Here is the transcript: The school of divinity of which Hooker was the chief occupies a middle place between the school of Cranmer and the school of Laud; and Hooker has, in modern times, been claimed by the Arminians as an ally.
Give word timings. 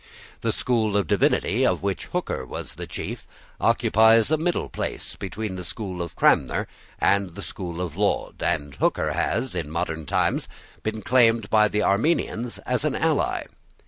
The 0.41 0.51
school 0.51 0.97
of 0.97 1.05
divinity 1.05 1.63
of 1.63 1.83
which 1.83 2.05
Hooker 2.05 2.43
was 2.43 2.73
the 2.73 2.87
chief 2.87 3.27
occupies 3.59 4.31
a 4.31 4.37
middle 4.37 4.67
place 4.67 5.15
between 5.15 5.53
the 5.57 5.63
school 5.63 6.01
of 6.01 6.15
Cranmer 6.15 6.67
and 6.97 7.29
the 7.35 7.43
school 7.43 7.79
of 7.79 7.95
Laud; 7.97 8.41
and 8.41 8.73
Hooker 8.73 9.11
has, 9.13 9.53
in 9.53 9.69
modern 9.69 10.07
times, 10.07 10.47
been 10.81 11.03
claimed 11.03 11.51
by 11.51 11.67
the 11.67 11.83
Arminians 11.83 12.57
as 12.65 12.83
an 12.83 12.95
ally. 12.95 13.43